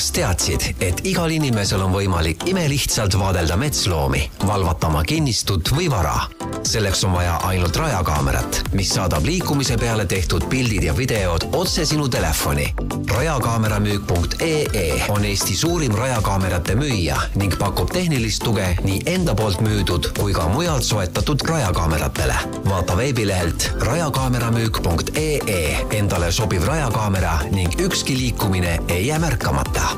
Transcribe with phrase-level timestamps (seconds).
[0.00, 6.22] kas teadsid, et igal inimesel on võimalik imelihtsalt vaadelda metsloomi, valvata oma kinnistut või vara?
[6.70, 12.08] selleks on vaja ainult rajakaamerat, mis saadab liikumise peale tehtud pildid ja videod otse sinu
[12.08, 12.74] telefoni.
[13.10, 20.32] rajakaameramüük.ee on Eesti suurim rajakaamerate müüja ning pakub tehnilist tuge nii enda poolt müüdud kui
[20.32, 22.36] ka mujalt soetatud rajakaameratele.
[22.68, 29.89] vaata veebilehelt rajakaameramüük.ee endale sobiv rajakaamera ning ükski liikumine ei jää märkamata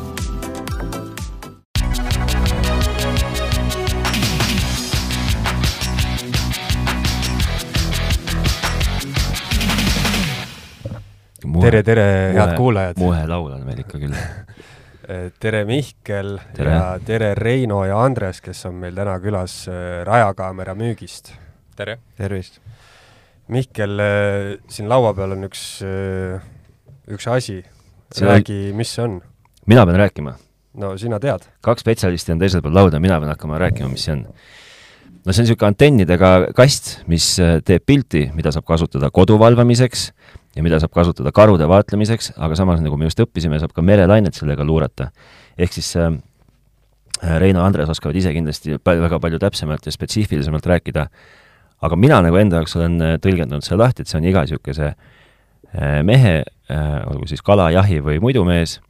[11.63, 12.99] tere, tere, head kuulajad!
[13.01, 14.17] muhe laul on meil ikka küll
[15.43, 16.75] tere, Mihkel tere.
[16.75, 21.33] ja tere, Reino ja Andres, kes on meil täna külas äh, Rajakaamera müügist.
[21.79, 21.99] tere!
[22.19, 22.59] tervist!
[23.53, 25.63] Mihkel, äh, siin laua peal on üks,
[27.11, 27.61] üks asi.
[28.23, 29.21] räägi, mis see on?
[29.71, 30.35] mina pean rääkima?
[30.83, 31.47] no sina tead.
[31.63, 34.27] kaks spetsialisti on teisel pool lauda, mina pean hakkama rääkima, mis see on.
[34.27, 40.11] no see on niisugune antennidega kast, mis teeb pilti, mida saab kasutada kodu valvamiseks
[40.57, 44.37] ja mida saab kasutada karude vaatlemiseks, aga samas, nagu me just õppisime, saab ka merelainet
[44.37, 45.11] sellega luurata.
[45.59, 46.13] ehk siis äh,
[47.39, 51.07] Reino ja Andres oskavad ise kindlasti palju, väga palju täpsemalt ja spetsiifilisemalt rääkida,
[51.83, 56.01] aga mina nagu enda jaoks olen tõlgendanud selle lahti, et see on iga niisuguse äh,
[56.07, 58.81] mehe äh,, olgu siis kalajahi või muidu mees,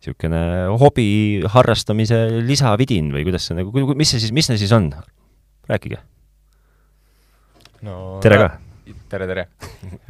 [0.00, 0.42] niisugune
[0.80, 1.08] hobi
[1.52, 4.92] harrastamise lisavidin või kuidas see nagu, mis see siis, mis see siis on?
[5.66, 5.98] rääkige
[7.82, 8.20] no,.
[8.22, 8.54] tere ka!
[9.08, 9.44] Tere, tere!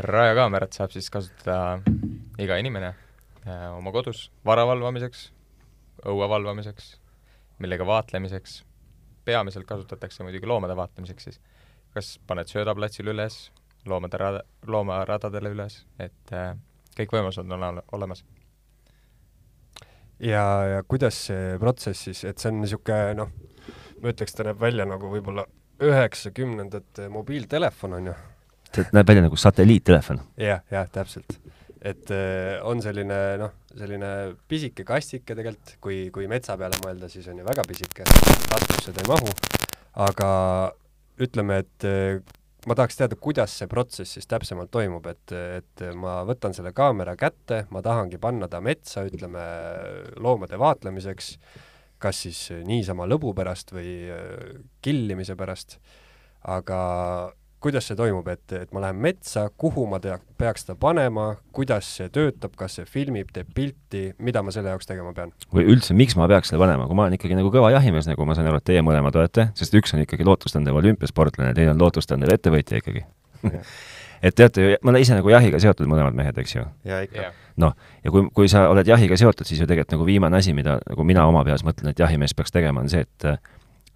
[0.09, 1.81] rajakaamerat saab siis kasutada
[2.41, 2.93] iga inimene
[3.45, 5.27] äh, oma kodus vara valvamiseks,
[6.09, 6.95] õue valvamiseks,
[7.61, 8.63] millega vaatlemiseks,
[9.29, 11.41] peamiselt kasutatakse muidugi loomade vaatlemiseks siis.
[11.97, 13.51] kas paned söödaplatsil üles,
[13.89, 16.55] loomade rada, loomaradadele üles, et äh,
[16.97, 18.25] kõik võimalused on ole, olemas.
[20.21, 23.37] ja, ja kuidas see protsess siis, et see on niisugune noh,
[24.01, 25.45] ma ütleks, ta näeb välja nagu võib-olla
[25.85, 28.17] üheksakümnendate mobiiltelefon, on ju?
[28.77, 30.23] See näeb välja nagu satelliittelefon.
[30.37, 30.57] Ja,.
[30.57, 31.39] jah, jah, täpselt.
[31.87, 34.09] et äh, on selline noh, selline
[34.49, 38.07] pisike kastike tegelikult, kui, kui metsa peale mõelda, siis on ju väga pisike,
[38.51, 39.35] taskusse ta ei mahu,
[40.07, 40.31] aga
[41.23, 42.19] ütleme, et äh,
[42.67, 47.15] ma tahaks teada, kuidas see protsess siis täpsemalt toimub, et, et ma võtan selle kaamera
[47.19, 49.45] kätte, ma tahangi panna ta metsa, ütleme,
[50.23, 51.37] loomade vaatlemiseks,
[52.03, 55.79] kas siis niisama lõbu pärast või äh, killimise pärast,
[56.57, 56.81] aga
[57.67, 61.89] kuidas see toimub, et, et ma lähen metsa, kuhu ma tea, peaks ta panema, kuidas
[61.99, 65.35] see töötab, kas see filmib, teeb pilti, mida ma selle jaoks tegema pean?
[65.55, 68.29] või üldse, miks ma peaks selle panema, kui ma olen ikkagi nagu kõva jahimees, nagu
[68.29, 71.83] ma saan aru, et teie mõlemad olete, sest üks on ikkagi lootustandev olümpiasportlane, teine on
[71.83, 73.03] lootustandev ettevõtja ikkagi
[74.27, 76.65] et teate ju, me oleme ise nagu jahiga seotud mõlemad mehed, eks ju?
[76.87, 77.35] jaa, ikka yeah..
[77.63, 80.79] noh, ja kui, kui sa oled jahiga seotud, siis ju tegelikult nagu viimane asi, mida
[80.87, 83.29] nagu mina oma peas mõtlen, et jahimees peaks tegema, on see, et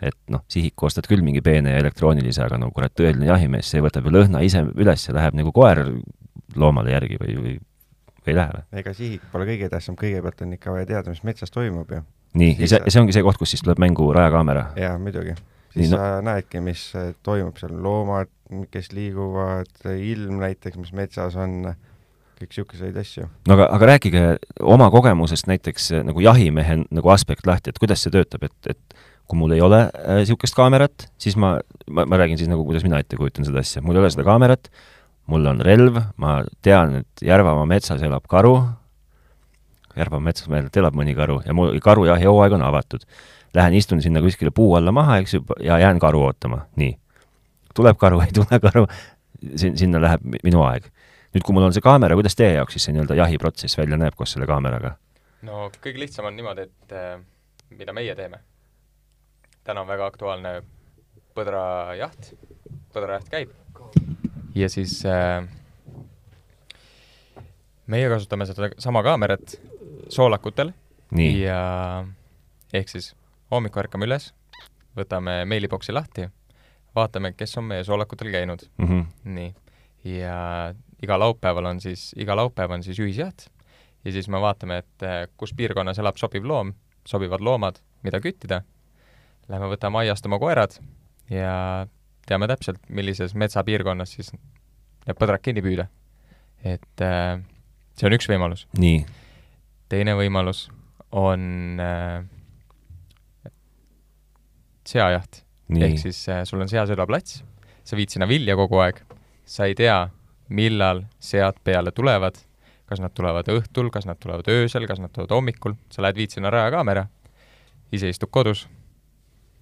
[0.03, 3.83] et noh, sihiku ostad küll mingi peene ja elektroonilise, aga no kurat, tõeline jahimees, see
[3.85, 5.85] võtab ju lõhna ise üles ja läheb nagu koer
[6.57, 7.57] loomale järgi või, või,
[8.25, 8.81] või ei lähe või?
[8.83, 12.03] ega sihik pole kõige tähtsam, kõigepealt on ikka vaja teada, mis metsas toimub ju.
[12.41, 14.71] nii, ja see, see ongi see koht, kus siis tuleb mängu rajakaamera?
[14.81, 15.37] jaa, muidugi.
[15.75, 16.01] siis nii, no...
[16.01, 16.87] sa näedki, mis
[17.27, 18.33] toimub seal, loomad,
[18.73, 21.73] kes liiguvad, ilm näiteks, mis metsas on,
[22.41, 23.29] kõik niisuguseid asju.
[23.49, 24.25] no aga, aga rääkige
[24.77, 29.01] oma kogemusest näiteks nagu jahimehe nagu aspekt lahti, et kuidas see töötab, et, et
[29.31, 29.85] kui mul ei ole
[30.21, 31.55] niisugust äh, kaamerat, siis ma,
[31.91, 34.27] ma, ma räägin siis nagu, kuidas mina ette kujutan seda asja, mul ei ole seda
[34.27, 34.71] kaamerat,
[35.31, 38.57] mul on relv, ma tean, et Järvamaa metsas elab karu,
[39.99, 43.07] Järvamaa metsas meil elab mõni karu ja mul karujahi hooaeg on avatud.
[43.55, 46.93] Lähen istun sinna kuskile puu alla maha, eks ju, ja jään karu ootama, nii.
[47.75, 48.85] tuleb karu, ei tule karu,
[49.59, 50.87] sin-, sinna läheb minu aeg.
[51.35, 54.17] nüüd, kui mul on see kaamera, kuidas teie jaoks siis see nii-öelda jahiprotsess välja näeb
[54.19, 54.97] koos selle kaameraga?
[55.47, 57.19] no kõige lihtsam on niimoodi, et äh,
[57.79, 58.43] mida meie teeme
[59.71, 60.53] täna on väga aktuaalne
[61.37, 62.33] põdrajaht,
[62.95, 63.53] põdrajaht käib.
[64.55, 65.45] ja siis äh,
[67.87, 69.55] meie kasutame seda sama kaamerat
[70.11, 70.73] soolakutel
[71.39, 71.61] ja
[72.75, 73.13] ehk siis
[73.51, 74.33] hommikul ärkame üles,
[74.99, 76.27] võtame meiliboksi lahti,
[76.99, 78.89] vaatame, kes on meie soolakutel käinud mm.
[78.89, 79.07] -hmm.
[79.37, 79.55] nii,
[80.17, 83.47] ja iga laupäeval on siis, iga laupäev on siis ühisjaht
[84.05, 86.75] ja siis me vaatame, et äh, kus piirkonnas elab sobiv loom,
[87.07, 88.63] sobivad loomad, mida küttida
[89.51, 90.77] lähme võtame aiast oma koerad
[91.31, 91.87] ja
[92.29, 95.89] teame täpselt, millises metsapiirkonnas siis need põdrad kinni püüda.
[96.65, 97.41] et äh,
[97.97, 98.67] see on üks võimalus.
[98.79, 99.05] nii.
[99.91, 100.69] teine võimalus
[101.17, 102.21] on äh,
[104.87, 105.43] seajaht.
[105.71, 107.43] ehk siis äh, sul on seasõidaplats,
[107.85, 109.03] sa viid sinna vilja kogu aeg,
[109.47, 110.03] sa ei tea,
[110.51, 112.39] millal sead peale tulevad,
[112.91, 116.35] kas nad tulevad õhtul, kas nad tulevad öösel, kas nad tulevad hommikul, sa lähed, viid
[116.35, 117.07] sinna rajakaamera,
[117.95, 118.67] ise istud kodus,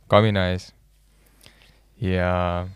[0.08, 0.72] kamina ees
[2.00, 2.66] ja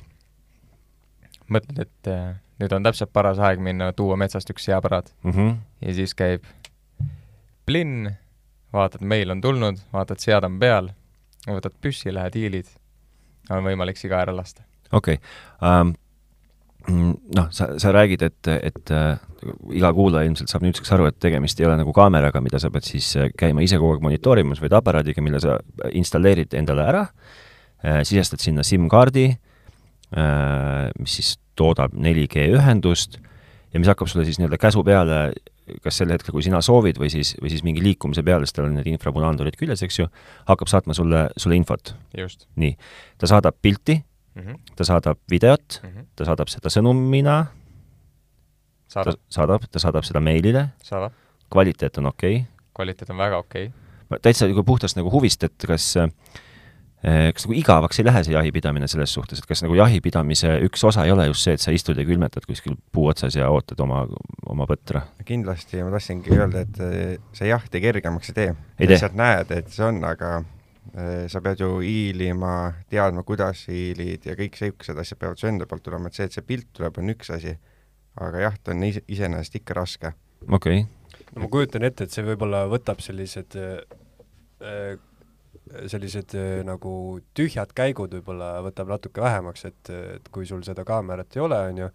[1.53, 5.31] mõtled, et äh, nüüd on täpselt paras aeg minna tuua metsast üks seapärad mm.
[5.31, 5.57] -hmm.
[5.87, 6.45] ja siis käib
[7.67, 8.11] plinn,
[8.73, 10.91] vaatad, meil on tulnud, vaatad, sead on peal,
[11.47, 12.71] võtad püssi, lähed hiilid,
[13.51, 14.63] on võimalik siga ära lasta.
[14.93, 15.81] okei okay.
[15.81, 15.95] um,
[16.91, 19.21] noh, sa, sa räägid, et, et äh,
[19.77, 22.87] iga kuulaja ilmselt saab nüüdseks aru, et tegemist ei ole nagu kaameraga, mida sa pead
[22.89, 25.59] siis äh, käima ise kogu aeg monitoorimas, vaid aparaadiga, mille sa
[25.93, 33.21] installeerid endale ära äh,, sisestad sinna SIM-kaardi äh,, mis siis toodab 4G ühendust
[33.73, 35.25] ja mis hakkab sulle siis nii-öelda käsu peale
[35.83, 38.67] kas sel hetkel, kui sina soovid, või siis, või siis mingi liikumise peale, sest tal
[38.67, 40.09] on need infrapunaandurid küljes, eks ju,
[40.49, 41.95] hakkab saatma sulle, sulle infot.
[42.59, 42.75] nii,
[43.23, 44.01] ta saadab pilti
[44.35, 44.43] mm.
[44.43, 44.59] -hmm.
[44.77, 46.07] ta saadab videot Mm -hmm.
[46.17, 47.47] ta saadab seda sõnumina,
[48.89, 51.13] ta saadab, saadab, ta saadab seda meilile, saadab,
[51.51, 52.47] kvaliteet on okei okay.
[52.75, 53.79] kvaliteet on väga okei okay..
[54.23, 58.87] Täitsa nagu puhtast nagu huvist, et kas eh, kas nagu igavaks ei lähe see jahipidamine
[58.87, 61.99] selles suhtes, et kas nagu jahipidamise üks osa ei ole just see, et sa istud
[61.99, 64.07] ja külmetad kuskil puu otsas ja ootad oma,
[64.47, 65.07] oma põtra?
[65.25, 68.55] kindlasti ma tahtsingi öelda, et eh, see jaht ei kergemaks ei tee.
[68.79, 70.43] Lihtsalt näed, et see on, aga
[71.31, 75.85] sa pead ju hiilima, teadma, kuidas hiilid ja kõik siuksed asjad peavad su enda poolt
[75.87, 77.55] tulema, et see, et see pilt tuleb, on üks asi,
[78.21, 80.13] aga jaht on ise, iseenesest ikka raske.
[80.49, 84.99] okei okay., no ma kujutan ette, et see võib-olla võtab sellised äh,
[85.89, 91.37] sellised äh, nagu tühjad käigud võib-olla võtab natuke vähemaks, et, et kui sul seda kaamerat
[91.37, 91.89] ei ole, on ju,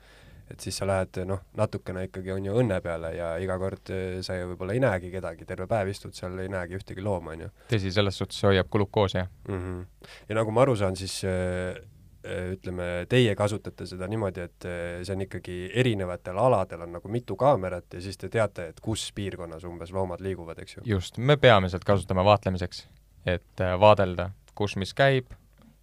[0.51, 4.19] et siis sa lähed noh, natukene ikkagi on ju õnne peale ja iga kord äh,
[4.25, 7.45] sa ju võib-olla ei näegi kedagi, terve päev istud seal, ei näegi ühtegi looma, on
[7.47, 9.29] ju tõsi, selles suhtes hoiab glukoosi, jah.
[9.47, 9.61] mm.
[9.61, 10.09] -hmm.
[10.29, 11.79] ja nagu ma aru saan, siis äh,
[12.25, 14.69] äh, ütleme, teie kasutate seda niimoodi, et
[15.03, 19.11] see on ikkagi erinevatel aladel on nagu mitu kaamerat ja siis te teate, et kus
[19.15, 20.85] piirkonnas umbes loomad liiguvad, eks ju?
[20.85, 22.87] just, me peamiselt kasutame vaatlemiseks,
[23.25, 25.35] et vaadelda, kus mis käib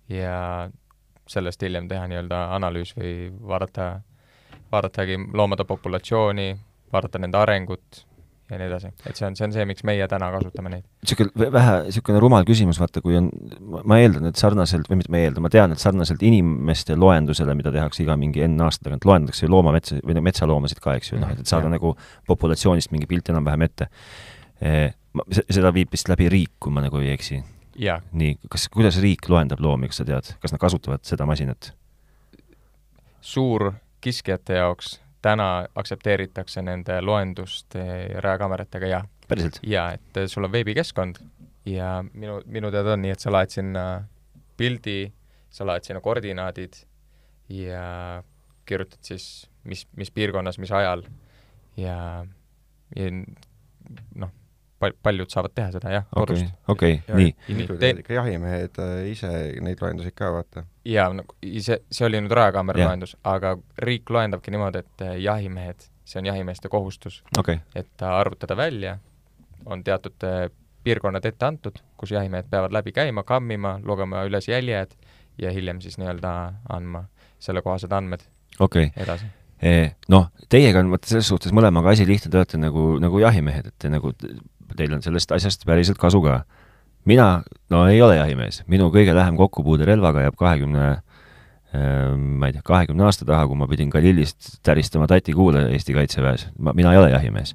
[0.09, 0.71] ja
[1.29, 4.03] sellest hiljem teha nii-öelda analüüs või vaadata,
[4.75, 6.51] vaadatagi loomade populatsiooni,
[6.93, 8.05] vaadata nende arengut
[8.51, 8.91] ja nii edasi.
[9.09, 10.85] et see on, see on see, miks meie täna kasutame neid.
[11.05, 13.31] niisugune vähe, niisugune rumal küsimus, vaata, kui on,
[13.89, 17.73] ma eeldan, et sarnaselt, või mitte ma eeldan, ma tean, et sarnaselt inimeste loendusele, mida
[17.75, 21.33] tehakse iga mingi N aasta tagant, loendatakse loomametsa või no metsaloomasid ka, eks ju, noh,
[21.33, 21.77] et saada Jah.
[21.77, 21.95] nagu
[22.29, 23.89] populatsioonist mingi pilt enam-vähem ette.
[25.45, 27.41] Seda viib vist läbi riik, kui ma nagu ei eksi.
[28.13, 31.73] nii, kas, kuidas riik loendab loomi, kas sa tead, kas nad kasutavad seda masinat?
[34.05, 38.99] Suurkiskjate jaoks täna aktsepteeritakse nende loendust eh, rajakaameratega ja
[39.29, 39.61] päriselt?
[39.63, 41.23] jaa, et eh, sul on veebikeskkond
[41.65, 44.05] ja minu, minu teada on nii, et sa laed sinna
[44.61, 45.09] pildi,
[45.49, 46.77] sa laed sinna koordinaadid
[47.49, 48.23] ja
[48.69, 51.07] kirjutad siis, mis, mis piirkonnas, mis ajal
[51.81, 52.27] ja,
[52.97, 53.11] ja
[54.21, 54.37] noh,
[54.79, 57.35] pal-, paljud saavad teha seda jah, okei kodust., okei, Ja- nii.
[57.99, 59.31] ikka jahimehed äh, ise
[59.65, 60.65] neid loendusi ka, vaata.
[60.85, 62.93] jaa, nagu ise, see oli nüüd rajakaamera Jah.
[62.93, 67.89] loendus, aga riik loendabki niimoodi, et eh, jahimehed, see on jahimeeste kohustus, okei okay., et
[67.97, 68.99] ta arvutada välja,
[69.67, 70.51] on teatud eh,
[70.85, 74.93] piirkonnad ette antud, kus jahimehed peavad läbi käima, kammima, lugema üles jäljed
[75.41, 76.35] ja hiljem siis nii-öelda
[76.71, 77.07] andma
[77.43, 78.23] sellekohased andmed
[78.61, 79.03] okei okay.
[79.03, 79.31] edasi.
[80.13, 83.77] noh, teiega on vaata selles suhtes mõlemaga asi lihtne, te olete nagu, nagu jahimehed, et
[83.81, 84.13] te nagu,
[84.77, 86.45] teil on sellest asjast päriselt kasu ka.
[87.05, 90.87] mina, no ei ole jahimees, minu kõige lähem kokkupuude relvaga jääb kahekümne
[91.75, 96.75] ma ei tea, kahekümne aasta taha, kui ma pidin Galilist täristama tatikuule Eesti Kaitseväes, ma,
[96.77, 97.55] mina ei ole jahimees.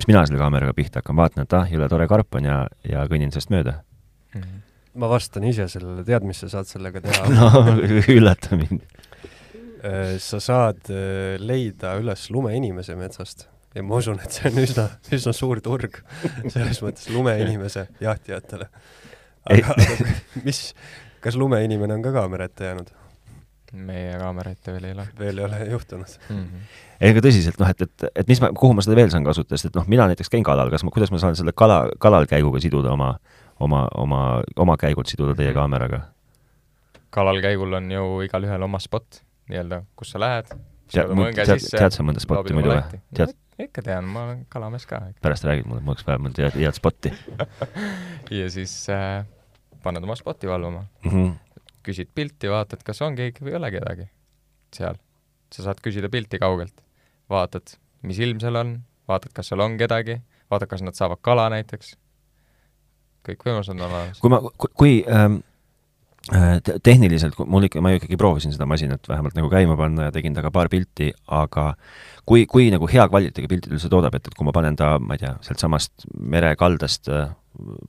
[0.00, 3.04] mis mina selle kaameraga pihta hakkan, vaatan, et ah, jõle tore karp on ja, ja
[3.10, 3.76] kõnnin sellest mööda.
[4.94, 7.76] ma vastan ise sellele, tead, mis sa saad sellega teha no
[8.16, 8.82] üllata mind.
[10.18, 15.34] sa saad äh, leida üles lumeinimese metsast ja ma usun, et see on üsna, üsna
[15.36, 16.00] suur turg
[16.54, 18.70] selles mõttes lumeinimese jahtijatele.
[19.50, 20.14] aga, aga
[20.46, 20.62] mis,
[21.22, 22.90] kas lumeinimene on ka kaamera ette jäänud?
[23.72, 25.04] meie kaamera ette veel ei ole.
[25.18, 26.36] veel ei ole juhtunud mm.
[26.36, 26.70] -hmm.
[27.00, 29.58] ei, aga tõsiselt, noh, et, et, et mis ma, kuhu ma seda veel saan kasutada,
[29.58, 32.60] sest et noh, mina näiteks käin kalal, kas ma, kuidas ma saan selle kala, kalalkäiguga
[32.60, 33.12] siduda oma,
[33.60, 34.22] oma, oma,
[34.56, 36.02] oma käigud siduda teie kaameraga?
[37.10, 40.50] kalalkäigul on ju igalühel oma spot nii-öelda, kus sa lähed.
[40.90, 43.02] tead sa mõnda spotti muidu või?
[43.14, 43.38] tead?
[43.66, 45.00] Ikka tean, ma olen kalamees ka.
[45.22, 47.12] pärast räägid mulle, mul oleks vaja mõnda head, head spotti
[48.40, 49.24] ja siis äh,
[49.84, 51.10] paned oma spotti valvama mm.
[51.10, 51.34] -hmm.
[51.86, 54.08] küsid pilti, vaatad, kas on keegi või ei ole kedagi
[54.76, 55.00] seal.
[55.54, 56.84] sa saad küsida pilti kaugelt,
[57.30, 61.48] vaatad, mis ilm seal on, vaatad, kas seal on kedagi, vaatad, kas nad saavad kala
[61.50, 61.96] näiteks.
[63.28, 64.20] kõik võimalused on olemas.
[64.20, 64.40] kui ma,
[64.74, 65.49] kui ähm, Äh,
[66.84, 70.34] tehniliselt, mul ikka, ma ju ikkagi proovisin seda masinat vähemalt nagu käima panna ja tegin
[70.36, 71.72] temaga paar pilti, aga
[72.28, 75.16] kui, kui nagu hea kvaliteediga piltid üldse toodab, et, et kui ma panen ta, ma
[75.16, 77.32] ei tea, sealtsamast merekaldast äh,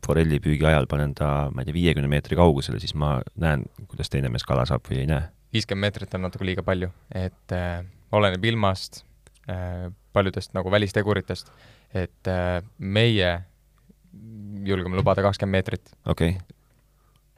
[0.05, 4.31] forellipüügi ajal panen ta, ma ei tea, viiekümne meetri kaugusele, siis ma näen, kuidas teine
[4.31, 5.27] mees kala saab või ei näe.
[5.53, 7.83] viiskümmend meetrit on natuke liiga palju, et äh,
[8.15, 9.03] oleneb ilmast
[9.51, 11.51] äh,, paljudest nagu välisteguritest,
[11.93, 13.35] et äh, meie
[14.65, 16.57] julgeme lubada kakskümmend meetrit, okei okay.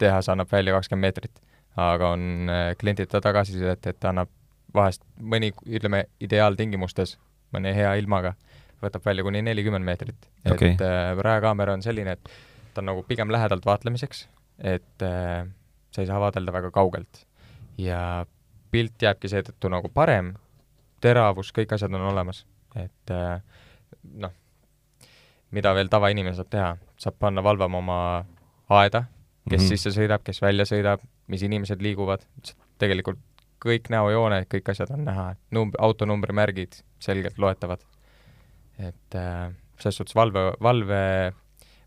[0.03, 1.43] Tehas annab välja kakskümmend meetrit,
[1.79, 4.31] aga on äh, klientide tagasisidet, et annab
[4.73, 7.17] vahest mõni, ütleme, ideaaltingimustes,
[7.53, 8.33] mõne hea ilmaga,
[8.83, 10.29] võtab välja kuni nelikümmend meetrit.
[10.49, 10.73] Okei.
[10.73, 12.31] et äh, rajakaamera on selline, et
[12.73, 14.27] ta on nagu pigem lähedalt vaatlemiseks,
[14.59, 15.43] et äh,
[15.93, 17.25] sa ei saa vaadelda väga kaugelt.
[17.77, 18.25] ja
[18.71, 20.33] pilt jääbki seetõttu nagu parem,
[21.01, 22.43] teravus, kõik asjad on olemas,
[22.77, 23.41] et äh,
[24.21, 24.33] noh,
[25.53, 27.97] mida veel tavainimene saab teha, saab panna valvama oma
[28.73, 29.03] aeda,
[29.49, 29.69] kes mm -hmm.
[29.69, 32.23] sisse sõidab, kes välja sõidab, mis inimesed liiguvad,
[32.79, 33.19] tegelikult
[33.63, 37.83] kõik näojooned, kõik asjad on näha, numb-, autonumbrimärgid selgelt loetavad.
[38.79, 41.33] et äh, selles suhtes valve, valve,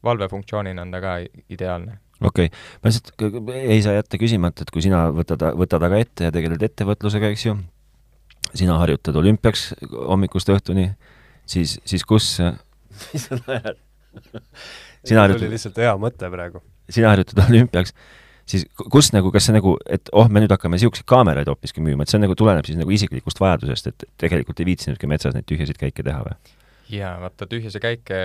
[0.05, 1.17] valvefunktsioonina on ta ka
[1.51, 1.99] ideaalne.
[2.21, 6.29] okei okay., ma lihtsalt ei saa jätta küsimata, et kui sina võtad, võtad aga ette
[6.29, 7.57] ja tegeled ettevõtlusega, eks ju,
[8.55, 10.89] sina harjutad olümpiaks hommikust õhtuni,
[11.49, 12.37] siis, siis kus,
[13.13, 13.83] mis sa naerad?
[15.05, 16.63] sina mul oli lihtsalt hea mõte praegu.
[16.91, 17.95] Sina harjutad olümpiaks,
[18.47, 21.85] siis ku- kus nagu, kas see nagu, et oh, me nüüd hakkame niisuguseid kaameraid hoopiski
[21.85, 25.49] müüma, et see nagu, tuleneb siis nagu isiklikust vajadusest, et tegelikult ei viitsinudki metsas neid
[25.49, 26.37] tühjasid käike teha või?
[26.93, 28.19] jaa, vaata tühjase käike,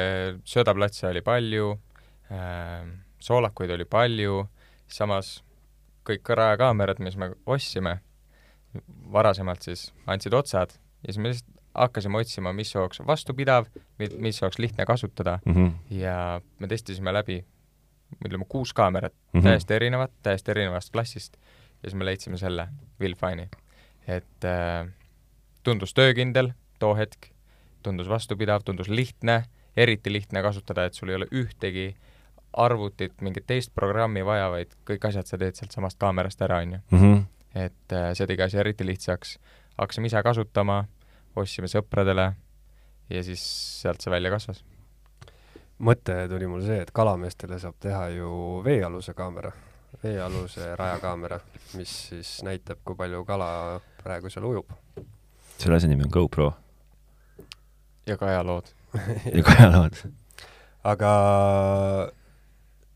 [0.45, 1.71] söödaplatse oli palju
[2.31, 2.83] äh,,
[3.21, 4.43] soolakuid oli palju,
[4.91, 5.39] samas
[6.07, 7.99] kõik rajakaamerad, mis me ostsime,
[9.13, 13.67] varasemalt siis andsid otsad ja siis me lihtsalt hakkasime otsima, mis oleks vastupidav,
[13.99, 15.53] mis oleks lihtne kasutada mm.
[15.53, 15.71] -hmm.
[15.95, 17.45] ja me testisime läbi,
[18.25, 19.39] ütleme kuus kaamerat mm, Mhm.
[19.39, 19.49] -hmm.
[19.49, 21.37] täiesti erinevat, täiesti erinevast klassist
[21.83, 22.67] ja siis me leidsime selle,
[22.99, 23.47] Willfine'i.
[24.07, 24.87] et äh,
[25.63, 27.29] tundus töökindel too hetk,
[27.83, 29.43] tundus vastupidav, tundus lihtne,
[29.77, 31.95] eriti lihtne kasutada, et sul ei ole ühtegi
[32.53, 36.79] arvutit, mingit teist programmi vaja, vaid kõik asjad sa teed sealtsamast kaamerast ära, on ju.
[36.91, 37.23] -hmm.
[37.55, 39.39] et äh, see tegi asja eriti lihtsaks.
[39.77, 40.85] hakkasime ise kasutama,
[41.35, 42.33] ostsime sõpradele
[43.09, 43.43] ja siis
[43.81, 44.63] sealt see välja kasvas.
[45.81, 48.31] Mõte tuli mul see, et kalameestele saab teha ju
[48.65, 49.51] veealuse kaamera,
[50.03, 51.39] veealuse rajakaamera,
[51.79, 53.51] mis siis näitab, kui palju kala
[54.03, 54.75] praegu seal ujub.
[55.57, 56.51] selle asja nimi on GoPro
[58.07, 58.71] ja ka ajalood.
[59.35, 59.99] ja kajalood.
[60.83, 61.11] aga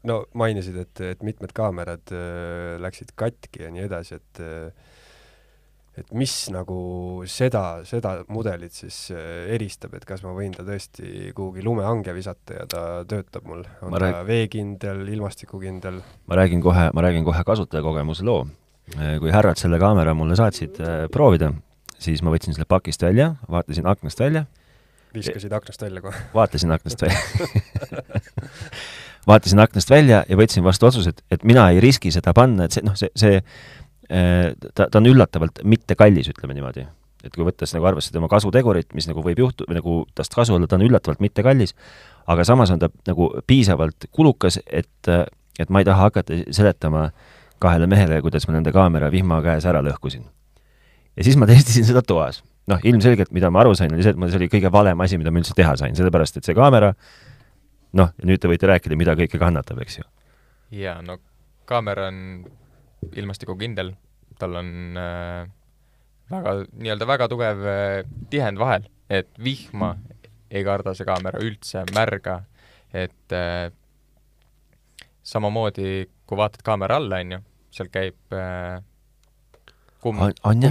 [0.05, 4.93] no mainisid, et, et mitmed kaamerad äh, läksid katki ja nii edasi, et äh,
[5.95, 6.77] et mis nagu
[7.29, 12.57] seda, seda mudelit siis äh, eristab, et kas ma võin ta tõesti kuhugi lumehange visata
[12.59, 17.23] ja ta töötab mul, on Ma ta rääg- veekindel, ilmastikukindel, ma räägin kohe, ma räägin
[17.27, 18.45] kohe kasutajakogemuse loo.
[19.19, 21.49] kui härrad selle kaamera mulle saatsid äh, proovida,
[21.97, 24.45] siis ma võtsin selle pakist välja, vaatasin aknast välja,
[25.15, 26.19] viskasid aknast välja kohe.
[26.37, 27.17] vaatasin aknast välja
[29.29, 32.75] vaatasin aknast välja ja võtsin vastu otsuse, et, et mina ei riski seda panna, et
[32.77, 33.39] see, noh, see, see
[34.07, 36.85] ta, ta on üllatavalt mitte kallis, ütleme niimoodi.
[37.25, 40.67] et kui võttes nagu arvesse tema kasutegurit, mis nagu võib juhtu-, nagu tast kasu olla,
[40.69, 41.73] ta on üllatavalt mitte kallis,
[42.29, 45.09] aga samas on ta nagu piisavalt kulukas, et,
[45.59, 47.07] et ma ei taha hakata seletama
[47.59, 50.27] kahele mehele, kuidas ma nende kaamera vihma käes ära lõhkusin.
[51.17, 54.19] ja siis ma testisin seda toas noh, ilmselgelt, mida ma aru sain, oli see, et
[54.19, 56.93] ma, see oli kõige valem asi, mida ma üldse teha sain, sellepärast et see kaamera
[57.95, 60.05] noh, nüüd te võite rääkida, mida kõike kannatab, eks ju.
[60.81, 61.19] jaa, no
[61.69, 62.19] kaamera on
[63.19, 63.93] ilmastikukindel,
[64.39, 65.45] tal on äh,
[66.31, 68.01] väga, nii-öelda väga tugev äh,
[68.33, 69.95] tihend vahel, et vihma
[70.51, 72.39] ei karda see kaamera üldse, märga,
[72.93, 73.69] et äh,
[75.25, 77.41] samamoodi, kui vaatad kaamera alla, on ju,
[77.75, 78.81] seal käib äh,
[80.03, 80.21] kumm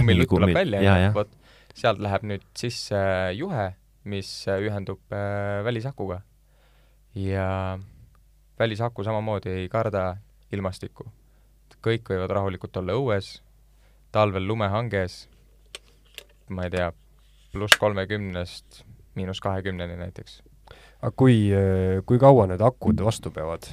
[0.07, 1.33] mingi tuleb välja, on ju vot
[1.75, 2.99] sealt läheb nüüd sisse
[3.35, 3.73] juhe,
[4.07, 6.21] mis äh, ühendub äh, välisakuga.
[7.15, 7.79] ja
[8.59, 10.17] välisaku samamoodi ei karda
[10.51, 11.05] ilmastikku.
[11.85, 13.37] Kõik võivad rahulikult olla õues,
[14.15, 15.25] talvel lumehanges,
[16.49, 16.91] ma ei tea,
[17.53, 18.83] pluss kolmekümnest
[19.15, 20.41] miinus kahekümneni näiteks.
[21.01, 21.35] aga kui,
[22.05, 23.67] kui kaua need akud vastu peavad?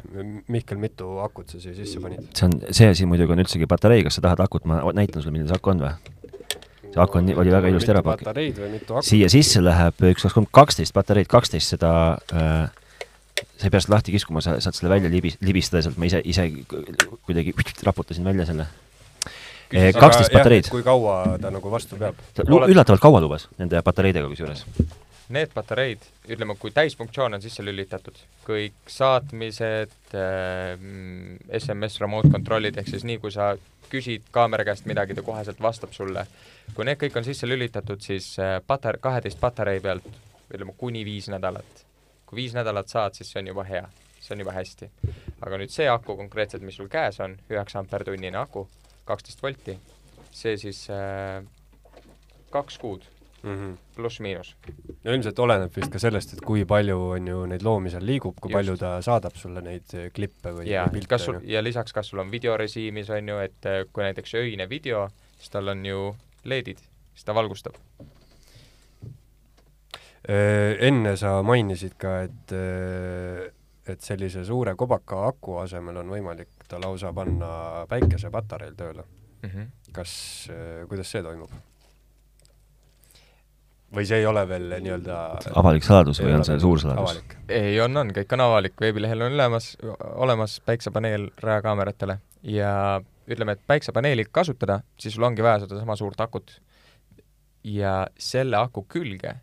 [0.53, 2.27] Mihkel, mitu akut sa siia sisse panid?
[2.37, 5.35] see on, see asi muidugi on üldsegi patarei, kas sa tahad akut, ma näitan sulle,
[5.37, 5.95] milline see aku on või?
[6.93, 8.95] see aku on, oli väga ilusti ära pakitud.
[9.07, 11.93] siia sisse läheb üks, kaks, kolm, kaksteist patareid, kaksteist seda
[12.35, 12.82] äh,
[13.57, 16.23] sa ei pea seda lahti kiskuma, sa saad selle välja libis-, libistada sealt, ma ise,
[16.25, 16.49] ise
[17.27, 17.55] kuidagi
[17.87, 18.67] raputasin välja selle.
[19.73, 20.69] kaksteist patareid.
[20.73, 22.19] kui kaua ta nagu vastu peab?
[22.45, 24.65] üllatavalt kaua lubas nende patareidega kusjuures.
[25.33, 30.75] need patareid, ütleme, kui täisfunktsioon on sisse lülitatud, kõik saatmised äh,,
[31.59, 33.55] SMS remote kontrollid, ehk siis nii, kui sa
[33.93, 36.27] küsid kaamera käest midagi, ta koheselt vastab sulle.
[36.75, 40.07] kui need kõik on sisse lülitatud, siis äh, patar-, kaheteist patarei pealt
[40.53, 41.85] ütleme kuni viis nädalat.
[42.33, 43.85] Kui viis nädalat saad, siis see on juba hea,
[44.17, 44.89] see on juba hästi.
[45.45, 48.65] aga nüüd see aku konkreetselt, mis sul käes on, üheksa ampertunnine aku,
[49.05, 49.75] kaksteist volti,
[50.33, 51.43] see siis äh,
[52.55, 53.05] kaks kuud
[53.43, 53.77] mm -hmm.
[53.97, 54.57] pluss-miinus.
[55.05, 58.41] no ilmselt oleneb vist ka sellest, et kui palju on ju neid loomi seal liigub,
[58.41, 58.57] kui Just.
[58.59, 62.09] palju ta saadab sulle neid eh, klippe või ja pilte, kas sul ja lisaks, kas
[62.09, 66.17] sul on videorežiimis on ju, et äh, kui näiteks öine video, siis tal on ju
[66.45, 66.81] LED-id,
[67.15, 67.77] siis ta valgustab.
[70.23, 72.55] Eh, enne sa mainisid ka, et
[73.83, 79.03] et sellise suure kobaka aku asemel on võimalik ta lausa panna päikesepatareil tööle.
[79.43, 79.67] Mm -hmm.
[79.93, 80.13] kas,
[80.89, 81.51] kuidas see toimub?
[83.93, 85.17] või see ei ole veel nii-öelda
[85.61, 87.21] avalik saladus või on see suur saladus?
[87.49, 89.73] ei, on, on, kõik on avalik, veebilehel on olemas,
[90.15, 96.61] olemas päiksepaneel rajakaameratele ja ütleme, et päiksepaneeli kasutada, siis sul ongi vaja sedasama suurt akut.
[97.65, 99.37] ja selle aku külge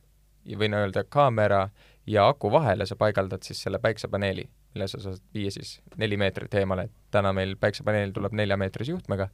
[0.57, 1.67] või nii-öelda kaamera
[2.07, 6.53] ja aku vahele sa paigaldad siis selle päiksepaneeli, mille sa saad viia siis neli meetrit
[6.61, 9.29] eemale, et täna meil päiksepaneel tuleb neljameetrise juhtmega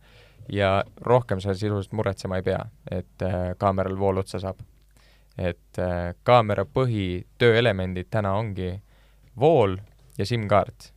[0.51, 4.59] ja rohkem sa sisuliselt muretsema ei pea, et äh, kaameral vool otsa saab
[5.37, 8.71] et äh, kaamera põhitööelemendid täna ongi
[9.39, 9.77] vool
[10.17, 10.91] ja SIM-kaart.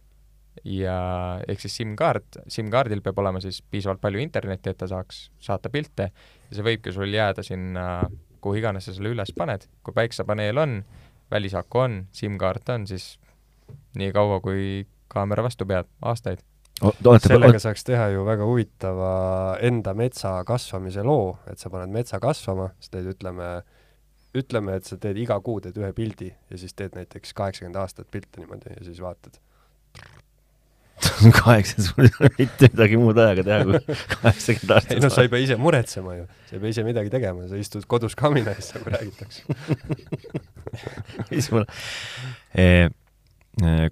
[0.65, 0.95] ja
[1.49, 6.09] ehk siis SIM-kaart, SIM-kaardil peab olema siis piisavalt palju internetti, et ta saaks saata pilte
[6.11, 7.85] ja see võibki sul jääda sinna,
[8.41, 10.77] kuhu iganes sa selle üles paned, kui päiksepaneel on,
[11.31, 13.17] välisaku on, SIM-kaart on, siis
[13.99, 16.45] nii kaua, kui kaamera vastu peab, aastaid.
[16.83, 19.11] olete, sellega saaks teha ju väga huvitava
[19.65, 23.51] enda metsa kasvamise loo, et sa paned metsa kasvama, sa teed, ütleme,
[24.39, 28.11] ütleme, et sa teed iga kuu teed ühe pildi ja siis teed näiteks kaheksakümmend aastat
[28.11, 29.41] pilte niimoodi ja siis vaatad.
[31.41, 33.81] kaheksa, sul ei ole mitte midagi muud aega teha kui
[34.15, 34.95] kaheksakümmend aastat.
[34.97, 37.59] ei noh, sa ei pea ise muretsema ju, sa ei pea ise midagi tegema, sa
[37.61, 39.41] istud kodus kamina ees, nagu räägitakse.
[42.63, 43.87] eh, eh,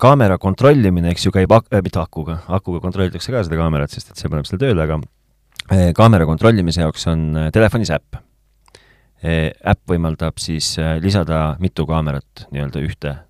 [0.00, 4.12] kaamera kontrollimine, eks ju, käib ak- äh,, mitte akuga, akuga kontrollitakse ka seda kaamerat, sest
[4.12, 5.00] et see paneb selle tööle, aga
[5.70, 8.20] eh, kaamera kontrollimise jaoks on eh, telefonis äpp
[9.22, 9.50] eh,.
[9.52, 13.20] äpp võimaldab siis eh, lisada mitu kaamerat nii-öelda ühte eh,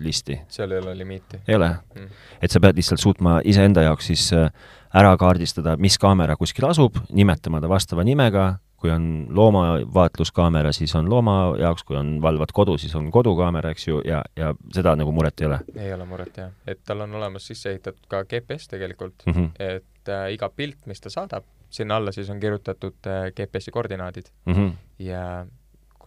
[0.00, 0.40] listi.
[0.48, 2.08] seal ei ole limiiti ei ole mm.
[2.42, 4.50] et sa pead lihtsalt suutma iseenda jaoks siis äh,
[4.94, 11.08] ära kaardistada, mis kaamera kuskil asub, nimetama ta vastava nimega, kui on loomavaatluskaamera, siis on
[11.10, 15.12] looma jaoks, kui on, valvad kodu, siis on kodukaamera, eks ju, ja, ja seda nagu
[15.14, 18.68] muret ei ole ei ole muret jah, et tal on olemas sisse ehitatud ka GPS
[18.70, 19.32] tegelikult mm.
[19.32, 19.50] -hmm.
[19.58, 24.30] et äh, iga pilt, mis ta saadab, sinna alla siis on kirjutatud äh, GPS-i koordinaadid
[24.46, 24.72] Mm -hmm.
[24.98, 25.46] ja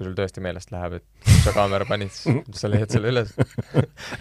[0.01, 3.33] kui sul tõesti meelest läheb, et kus sa kaamera panid, siis sa leiad selle üles.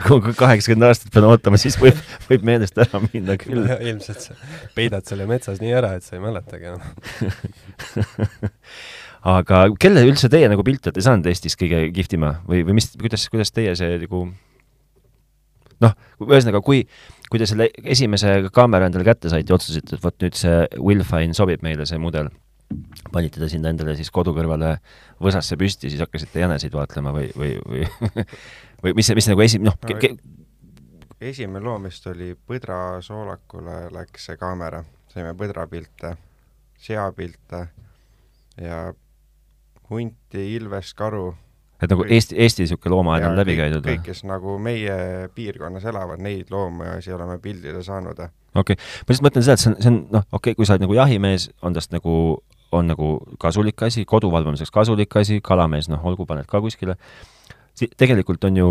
[0.05, 1.97] kui kaheksakümmend aastat pean ootama, siis võib,
[2.29, 3.65] võib meelest ära minna küll.
[3.81, 4.37] ilmselt sa
[4.77, 6.85] peidad selle metsas nii ära, et sa ei mäletagi enam.
[9.37, 13.27] aga kelle üldse teie nagu pilte olete saanud Eestis kõige kihvtima või, või mis, kuidas,
[13.33, 14.27] kuidas teie see nagu
[15.85, 16.85] noh, ühesõnaga, kui,
[17.33, 21.37] kui te selle esimese kaamera endale kätte saite ja otsustasite, et vot nüüd see Willfine
[21.37, 22.29] sobib meile, see mudel,
[23.13, 24.77] panite ta sinna endale siis kodu kõrvale
[25.23, 27.87] võsasse püsti, siis hakkasite jäneseid vaatlema või, või, või
[28.85, 29.97] või mis see, mis nagu esi-, noh No,
[31.21, 34.81] esimene loom vist oli põdra soolakule läks see kaamera,
[35.13, 36.15] saime põdrapilte,
[36.81, 37.67] seapilte
[38.61, 38.81] ja
[39.91, 41.35] hunti, ilvest, karu.
[41.83, 43.99] et nagu Eesti, Eesti niisugune loomaaed on läbi käidud või?
[43.99, 48.21] kõik, kes nagu meie piirkonnas elavad, neid loomasi oleme pildile saanud.
[48.55, 50.69] okei okay., ma lihtsalt mõtlen seda, et see on, see on noh, okei okay,, kui
[50.69, 52.15] sa oled nagu jahimees, on tast nagu,
[52.73, 56.97] on nagu kasulik asi, kodu valvamiseks kasulik asi, kalamees, noh, olgu, paned ka kuskile.
[57.97, 58.69] tegelikult on ju,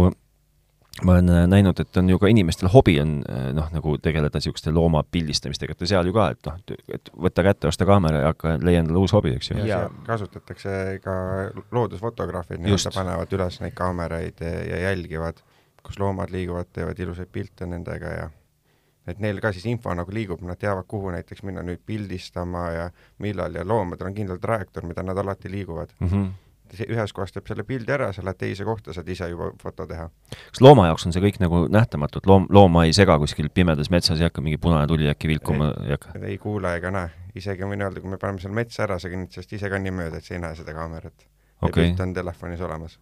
[1.04, 4.38] ma olen äh, näinud, et on ju ka inimestel hobi on äh, noh, nagu tegeleda
[4.38, 8.34] niisuguste looma pildistamistega, et seal ju ka, et noh, et võta kätte, osta kaamera ja
[8.34, 9.62] hakka, leia endale uus hobi, eks ju.
[9.68, 11.16] ja kasutatakse ka
[11.72, 15.42] loodusfotograafid, nii-öelda panevad üles neid kaameraid ja, ja jälgivad,
[15.84, 18.30] kus loomad liiguvad, teevad ilusaid pilte nendega ja
[19.08, 22.86] et neil ka siis info nagu liigub, nad teavad, kuhu näiteks minna nüüd pildistama ja
[23.24, 25.96] millal ja loomadel on kindel trajektoor, mida nad alati liiguvad.
[26.00, 26.30] Mm -hmm.
[26.90, 30.10] ühes kohas teeb selle pildi ära, sa lähed teise kohta, saad ise juba foto teha.
[30.52, 33.90] kas looma jaoks on see kõik nagu nähtamatu, et loom, looma ei sega kuskil pimedas
[33.90, 36.20] metsas, ei hakka mingi punane tuli äkki vilkuma, ei hakka?
[36.22, 39.54] ei kuule ega näe, isegi võin öelda, kui me paneme seal metsa ära, sa sellest
[39.54, 41.26] ise ka nii mööda, et sa ei näe seda kaamerat.
[41.62, 43.00] ja okei pilt on telefonis olemas.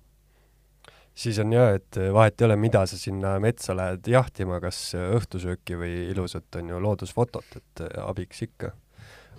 [1.18, 5.80] Siis on jah, et vahet ei ole, mida sa sinna metsa lähed jahtima, kas õhtusööki
[5.80, 8.74] või ilusat, on ju, loodusfotot, et abiks ikka.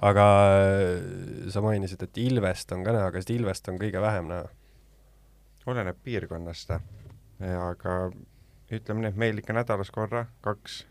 [0.08, 0.24] aga
[0.58, 4.48] äh, sa mainisid, et ilvest on ka näha, kas ilvest on kõige vähem näha?
[5.68, 6.70] oleneb piirkonnast,
[7.44, 7.96] aga
[8.72, 10.82] ütleme nii, et meil ikka nädalas korra, kaks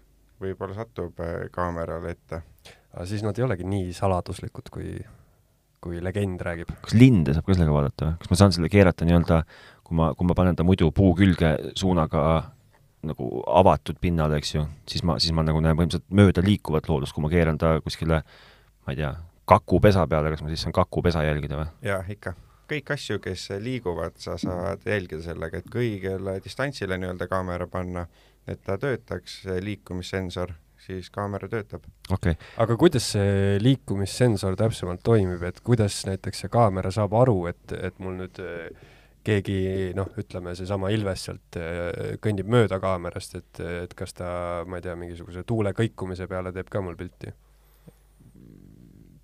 [0.41, 2.41] võib-olla satub äh, kaamerale ette.
[2.93, 4.91] aga siis nad ei olegi nii saladuslikud, kui,
[5.83, 6.73] kui legend räägib.
[6.85, 8.19] kas linde saab ka sellega vaadata või?
[8.21, 9.41] kas ma saan selle keerata nii-öelda,
[9.87, 12.21] kui ma, kui ma panen ta muidu puu külge suunaga
[13.07, 17.15] nagu avatud pinnale, eks ju, siis ma, siis ma nagu näen põhimõtteliselt mööda liikuvat loodust,
[17.15, 18.21] kui ma keeran ta kuskile,
[18.83, 19.13] ma ei tea,
[19.47, 21.69] kakupesa peale, kas ma siis saan kakupesa jälgida või?
[21.87, 22.33] jah, ikka.
[22.67, 28.07] kõik asju, kes liiguvad, sa saad jälgida sellega, et kui õigele distantsile nii-öelda kaamera panna,
[28.49, 31.85] et ta töötaks, see liikumissensor, siis kaamera töötab.
[32.09, 32.51] okei okay.
[32.63, 38.03] aga kuidas see liikumissensor täpsemalt toimib, et kuidas näiteks see kaamera saab aru, et, et
[38.03, 38.93] mul nüüd äh,
[39.27, 39.57] keegi
[39.97, 44.29] noh, ütleme seesama Ilves sealt äh, kõnnib mööda kaamerast, et, et kas ta,
[44.67, 47.33] ma ei tea, mingisuguse tuule kõikumise peale teeb ka mul pilti?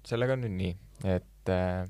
[0.03, 0.71] sellega on nüüd nii,
[1.15, 1.85] et äh,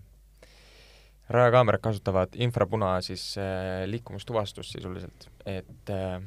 [1.34, 6.20] rajakaamerad kasutavad infrapuna siis äh, liikumistuvastust sisuliselt, et äh,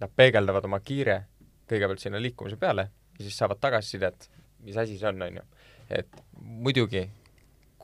[0.00, 1.24] nad peegeldavad oma kiire
[1.70, 2.88] kõigepealt sinna liikumise peale
[3.18, 4.28] ja siis saavad tagasisidet,
[4.64, 5.44] mis asi see on, on ju.
[5.90, 7.06] et muidugi,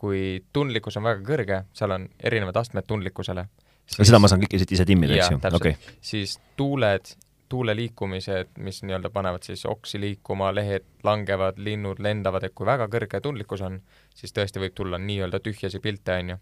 [0.00, 0.20] kui
[0.52, 3.46] tundlikkus on väga kõrge, seal on erinevad astmed tundlikkusele.
[3.90, 5.40] seda ma saan kõike siit ise timmida, eks ju?
[5.40, 5.96] okei okay..
[6.00, 7.12] siis tuuled,
[7.50, 12.86] tuule liikumised, mis nii-öelda panevad siis oksi liikuma, lehed langevad, linnud lendavad, et kui väga
[12.92, 13.80] kõrge tundlikkus on,
[14.14, 16.38] siis tõesti võib tulla nii-öelda tühjasi pilte, on ju.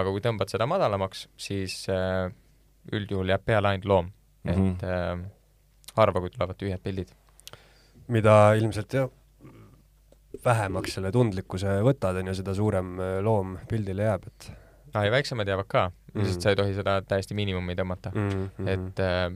[0.00, 2.32] aga kui tõmbad seda madalamaks, siis äh,
[2.96, 4.74] üldjuhul jääb peale ainult loom mm, -hmm.
[4.74, 5.30] et äh,
[5.96, 7.14] harva, kui tulevad tühjad pildid.
[8.08, 9.10] mida ilmselt jah,
[10.44, 14.50] vähemaks selle tundlikkuse võtad, on ju, seda suurem äh, loom pildile jääb, et
[14.94, 18.30] aa, ja väiksemad jäävad ka mm., lihtsalt sa ei tohi seda täiesti miinimumi tõmmata mm.
[18.30, 18.68] -hmm.
[18.68, 19.26] et äh,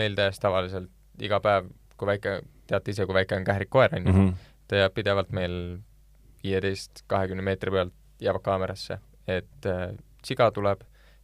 [0.00, 0.90] meil täiesti tavaliselt
[1.22, 4.32] iga päev, kui väike, teate ise, kui väike on kährik koer, on ju, Mhm.
[4.68, 5.78] ta jääb pidevalt meil
[6.44, 10.80] viieteist, kahekümne meetri pealt jääb kaamerasse, et äh, siga tuleb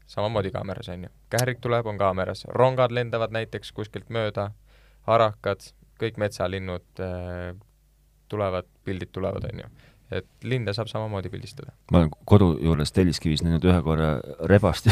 [0.07, 1.11] samamoodi kaameras, on ju.
[1.31, 4.51] kährik tuleb, on kaameras, rongad lendavad näiteks kuskilt mööda,
[5.07, 5.61] harakad,
[6.01, 7.57] kõik metsalinnud äh,
[8.31, 9.71] tulevad, pildid tulevad, on ju.
[10.21, 11.73] et linde saab samamoodi pildistada.
[11.93, 14.11] ma olen kodu juures Telliskivis näinud ühe korra
[14.51, 14.91] rebast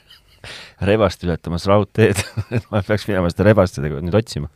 [0.90, 2.22] rebast ületamas raudteed
[2.56, 4.50] et ma peaks minema seda rebast nüüd otsima.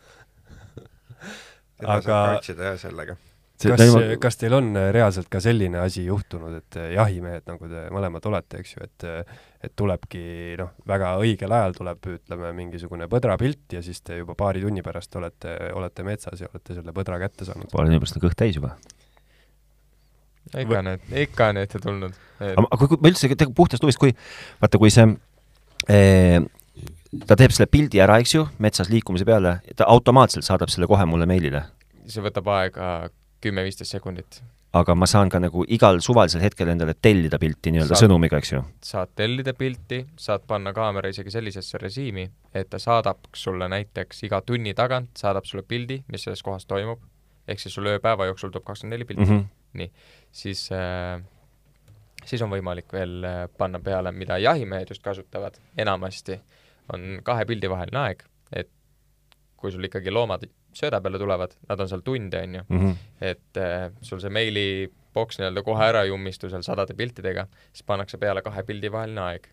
[1.85, 3.17] Aga- saab kaitsida jah sellega.
[3.63, 7.69] Kas Niimoodi-, kas teil on äh, reaalselt ka selline asi juhtunud, et äh, jahimehed, nagu
[7.71, 9.07] te mõlemad olete, eks ju, et
[9.65, 10.23] et tulebki
[10.61, 15.17] noh, väga õigel ajal tuleb, ütleme, mingisugune põdrapilt ja siis te juba paari tunni pärast
[15.17, 17.71] olete, olete metsas ja olete selle põdra kätte saanud?
[17.73, 18.75] paari tunni pärast on kõht täis juba.
[20.53, 22.21] ikka on need, ikka on ette tulnud.
[22.45, 24.13] aga aga kui ma üldse tegelikult puhtast huvist, kui
[24.61, 25.09] vaata, kui see
[25.89, 26.45] eh,
[27.25, 31.09] ta teeb selle pildi ära, eks ju, metsas liikumise peale, ta automaatselt saadab selle kohe
[31.09, 31.65] mulle meilile.
[32.05, 32.89] see võtab aega
[33.45, 34.43] kümme-viisteist sekundit.
[34.75, 38.63] aga ma saan ka nagu igal suvalisel hetkel endale tellida pilti nii-öelda sõnumiga, eks ju.
[38.83, 44.41] saad tellida pilti, saad panna kaamera isegi sellisesse režiimi, et ta saadab sulle näiteks iga
[44.47, 47.05] tunni tagant, saadab sulle pildi, mis selles kohas toimub,
[47.49, 49.31] ehk siis sul ööpäeva jooksul tuleb kakskümmend neli pilti mm.
[49.31, 49.87] mm, -hmm.
[49.87, 50.27] -hmm.
[50.33, 51.23] siis äh,
[52.29, 56.39] siis on võimalik veel äh, panna peale, mida jahimehed just kasutavad enamasti,
[56.93, 58.71] on kahe pildi vaheline aeg, et
[59.57, 62.95] kui sul ikkagi loomad sööda peale tulevad, nad on seal tunde, on ju, -hmm.
[63.21, 64.67] et äh, sul see meili
[65.15, 69.21] boks nii-öelda kohe ära ei ummistu seal sadade piltidega, siis pannakse peale kahe pildi vaheline
[69.21, 69.49] aeg.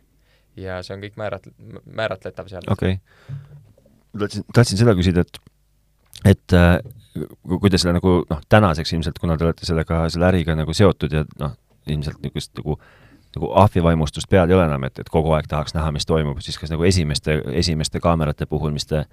[0.56, 1.52] ja see on kõik määrat-,
[1.86, 2.66] määratletav seal.
[2.68, 3.38] okei okay..
[4.20, 5.40] tahtsin, tahtsin seda küsida, et,
[6.34, 6.80] et äh,
[7.48, 11.14] kui te selle nagu noh, tänaseks ilmselt, kuna te olete sellega, selle äriga nagu seotud
[11.14, 11.56] ja noh,
[11.88, 13.00] ilmselt niisugust nagu nagu
[13.40, 16.72] ahvivaimustust peal ei ole enam, et, et kogu aeg tahaks näha, mis toimub, siis kas
[16.74, 19.06] nagu esimeste, esimeste kaamerate puhul, mis te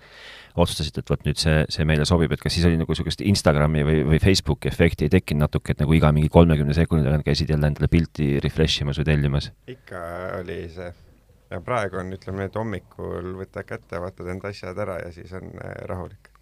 [0.59, 3.85] otsustasite, et vot nüüd see, see meile sobib, et kas siis oli nagu niisugust Instagrami
[3.87, 7.53] või, või Facebooki efekti ei tekkinud natuke, et nagu iga mingi kolmekümne sekundi tagant käisid
[7.53, 9.53] jälle endale pilti refresh imas või tellimas?
[9.71, 10.03] ikka
[10.41, 10.91] oli see.
[11.53, 15.51] ja praegu on, ütleme, et hommikul võtad kätte, vaatad enda asjad ära ja siis on
[15.55, 16.33] äh, rahulik.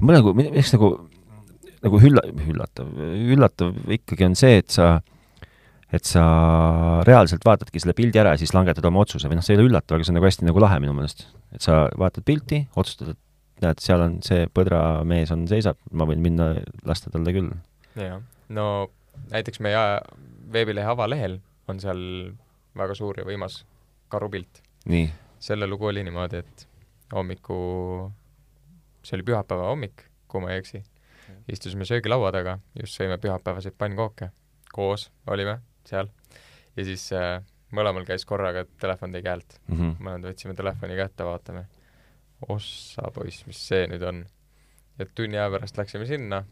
[0.00, 0.92] mul nagu, miks nagu,
[1.86, 2.92] nagu ülla-, üllatav,
[3.36, 4.96] üllatav ikkagi on see, et sa,
[5.92, 6.22] et sa
[7.06, 9.28] reaalselt vaatadki selle pildi ära ja siis langetad oma otsuse.
[9.28, 11.26] või noh, see ei ole üllatav, aga see on nagu hästi nagu lahe minu meelest.
[11.52, 13.20] et sa vaatad pilti, otsustad, et
[13.62, 16.54] näed, seal on see põdramees on, seisab, ma võin minna
[16.88, 17.50] lasta talle küll.
[18.00, 18.66] jah, no
[19.32, 19.82] näiteks meie
[20.52, 22.00] veebilehe avalehel on seal
[22.78, 23.62] väga suur ja võimas
[24.12, 24.62] karupilt.
[24.88, 25.10] nii,
[25.42, 26.66] selle lugu oli niimoodi, et
[27.12, 27.58] hommiku,
[29.04, 30.80] see oli pühapäeva hommik, kui ma ei eksi,
[31.52, 34.30] istusime söögilaua taga, just sõime pühapäevaseid pannkooke,
[34.72, 36.08] koos olime seal
[36.76, 37.42] ja siis äh,
[37.72, 39.58] mõlemal käis korraga, telefon tegi häält.
[39.68, 39.96] mm -hmm.
[39.98, 41.66] mõlemad võtsime telefoni kätte, vaatame.
[42.48, 44.24] ossa poiss, mis see nüüd on?
[44.98, 46.44] ja tunni aja pärast läksime sinna,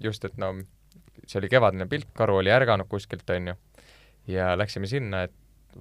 [0.00, 0.54] just et no
[1.26, 3.54] see oli kevadine pilt, karu oli ärganud kuskilt, on ju,
[4.26, 5.32] ja läksime sinna, et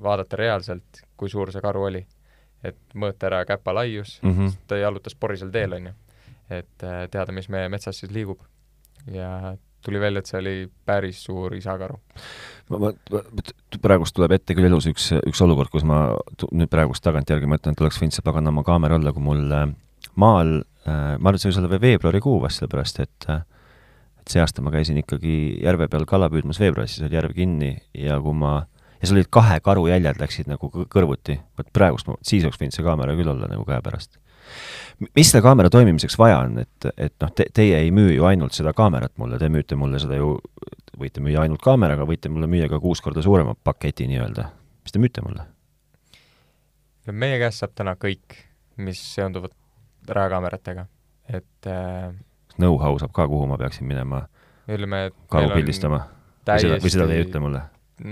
[0.03, 2.05] vaadata reaalselt, kui suur see karu oli.
[2.63, 4.51] et mõõta ära käpa laius mm, -hmm.
[4.67, 5.93] ta jalutas porisel teel, on ju.
[6.49, 8.39] et äh, teada, mis meie metsas siis liigub.
[9.11, 11.99] ja tuli välja, et see oli päris suur isakaru.
[12.73, 12.91] ma, ma,
[13.83, 16.05] praegust tuleb ette küll elus üks, üks olukord, kus ma
[16.51, 19.65] nüüd praegust tagantjärgi mõtlen, et oleks võinud see paganama kaamera olla, kui mul äh,
[20.19, 23.43] maal äh,, ma arvan, et see võis olla veel veebruarikuu vast, sellepärast et äh,
[24.23, 27.73] et see aasta ma käisin ikkagi järve peal kala püüdmas veebruaris, siis oli järv kinni
[27.99, 28.61] ja kui ma
[29.03, 32.61] ja seal olid kahe karu jäljed läksid nagu kõ- kõrvuti, vot praegust ma, siis oleks
[32.61, 34.15] võinud see kaamera küll olla nagu käepärast.
[35.15, 38.55] Mis selle kaamera toimimiseks vaja on, et, et noh te,, teie ei müü ju ainult
[38.55, 40.35] seda kaamerat mulle, te müüte mulle seda ju,
[40.99, 44.49] võite müüa ainult kaameraga, võite mulle müüa ka kuus korda suurema paketi nii-öelda.
[44.83, 45.47] mis te müüte mulle?
[47.11, 48.37] meie käest saab täna kõik,
[48.77, 49.51] mis seonduvad
[50.07, 50.87] rajakaameratega.
[51.29, 52.13] et äh,
[52.57, 54.27] Know-how saab ka, kuhu ma peaksin minema
[54.69, 56.05] ütleme, et karu pildistama?
[56.45, 57.63] seda, või seda te ei ütle mulle?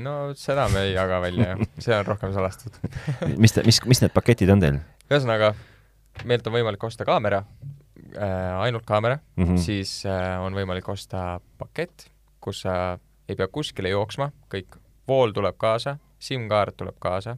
[0.03, 1.67] no seda me ei jaga välja, jah.
[1.83, 2.79] see on rohkem salastatud.
[3.37, 4.79] mis mis, mis need paketid on teil
[5.11, 5.53] ühesõnaga,
[6.25, 7.43] meilt on võimalik osta kaamera
[8.15, 9.43] äh,, ainult kaamera mm?
[9.43, 9.61] mm., -hmm.
[9.61, 12.97] siis äh, on võimalik osta pakett, kus sa
[13.29, 17.37] ei pea kuskile jooksma, kõik vool tuleb kaasa, SIM-kaart tuleb kaasa,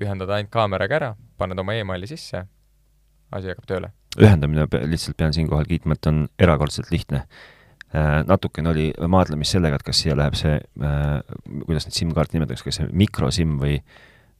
[0.00, 2.44] ühendad ainult kaameraga ära, paned oma emaili sisse,
[3.32, 3.92] asi hakkab tööle.
[4.20, 7.26] ühendamine, lihtsalt pean siinkohal kiitma, et on erakordselt lihtne.
[8.26, 10.54] natukene oli maadlemist sellega, et kas siia läheb see,
[11.66, 13.82] kuidas neid SIM-kaarte nimetatakse, kas see mikroSIM või,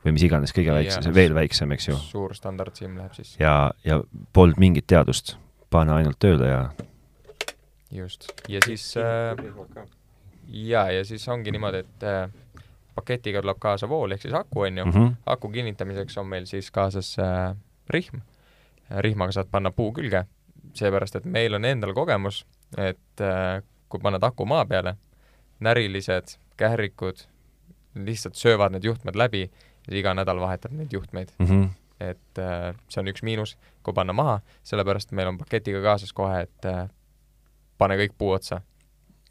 [0.04, 1.96] või mis iganes kõige väiksem, see veel väiksem, eks ju.
[2.10, 3.36] suur standard SIM läheb sisse.
[3.42, 4.00] ja, ja
[4.32, 5.36] polnud mingit teadust,
[5.70, 6.62] pane ainult tööle ja
[7.90, 9.84] just, ja siis äh,
[10.48, 12.26] ja, ja siis ongi niimoodi, et äh,
[12.94, 15.14] paketiga tuleb kaasa vool ehk siis aku on ju mm, -hmm.
[15.26, 17.56] aku kinnitamiseks on meil siis kaasas äh,
[17.90, 18.20] rihm.
[18.90, 20.24] rihmaga saad panna puu külge,
[20.74, 24.96] seepärast et meil on endal kogemus, et äh, kui paned aku maa peale,
[25.60, 27.16] närilised, kährikud
[27.94, 29.50] lihtsalt söövad need juhtmed läbi
[29.90, 31.68] iga nädal vahetab neid juhtmeid, Mm -hmm.
[32.00, 36.42] et äh, see on üks miinus, kui panna maha, sellepärast meil on paketiga kaasas kohe,
[36.42, 36.88] et äh,
[37.78, 38.60] pane kõik puu otsa.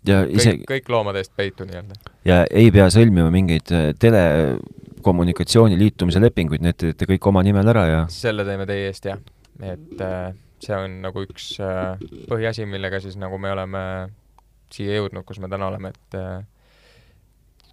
[0.07, 1.93] ja kõik isegi, kõik loomade eest peitu nii-öelda.
[2.25, 7.85] ja ei pea sõlmima mingeid äh, telekommunikatsiooni liitumise lepinguid, need teete kõik oma nimel ära
[7.87, 9.19] ja selle teeme teie eest jah,
[9.61, 13.83] et äh, see on nagu üks äh, põhiasi, millega siis nagu me oleme
[14.71, 16.43] siia jõudnud, kus me täna oleme, et äh,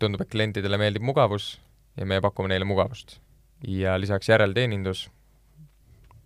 [0.01, 1.57] tundub, et klientidele meeldib mugavus
[1.99, 3.19] ja me pakume neile mugavust.
[3.67, 5.09] ja lisaks järelteenindus,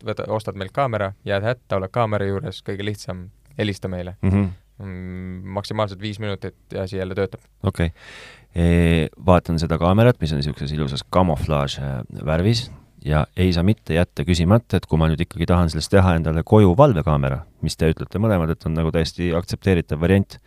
[0.04, 4.30] võta, ostad meilt kaamera, jääd hätta, oled kaamera juures, kõige lihtsam, helista meile mm.
[4.30, 4.50] -hmm.
[4.85, 5.48] mm,.
[5.58, 7.40] maksimaalselt viis minutit ja asi jälle töötab.
[7.62, 12.70] okei okay., vaatan seda kaamerat, mis on niisuguses ilusas kamuflaaž äh, värvis
[13.04, 16.44] ja ei saa mitte jätta küsimata, et kui ma nüüd ikkagi tahan sellest teha endale
[16.46, 20.38] koju valvekaamera, mis te ütlete mõlemad, et on nagu täiesti aktsepteeritav variant,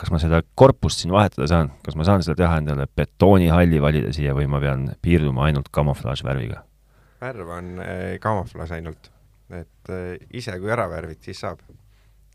[0.00, 4.12] kas ma seda korpust siin vahetada saan, kas ma saan seda teha endale betoonihalli valida
[4.16, 6.64] siia või ma pean piirduma ainult kamuflaažvärviga?
[7.20, 9.10] värv on äh, kamuflaaž ainult,
[9.52, 11.60] et äh, ise kui ära värvid, siis saab.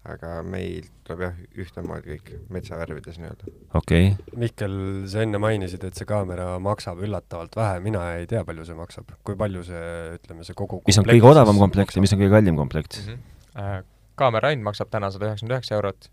[0.05, 3.53] aga meil tuleb jah, ühtemoodi kõik metsavärvides nii-öelda.
[3.79, 4.75] okei okay., Mihkel,
[5.09, 9.15] sa enne mainisid, et see kaamera maksab üllatavalt vähe, mina ei tea, palju see maksab,
[9.25, 9.87] kui palju see,
[10.19, 13.17] ütleme, see kogu mis on kõige odavam komplekt ja mis on kõige kallim komplekt mm?
[13.55, 13.89] -hmm.
[14.21, 16.11] kaamera hind maksab täna sada üheksakümmend üheksa eurot.